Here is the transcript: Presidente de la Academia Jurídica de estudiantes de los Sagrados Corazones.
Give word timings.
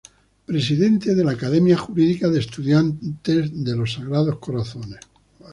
Presidente 0.47 1.13
de 1.13 1.23
la 1.23 1.33
Academia 1.33 1.77
Jurídica 1.77 2.27
de 2.27 2.39
estudiantes 2.39 3.63
de 3.63 3.75
los 3.75 3.93
Sagrados 3.93 4.39
Corazones. 4.39 4.97